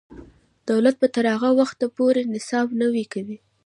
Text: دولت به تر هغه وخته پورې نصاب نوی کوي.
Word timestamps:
دولت 0.69 0.95
به 1.01 1.07
تر 1.15 1.25
هغه 1.35 1.49
وخته 1.59 1.85
پورې 1.95 2.21
نصاب 2.33 2.67
نوی 2.81 3.05
کوي. 3.13 3.37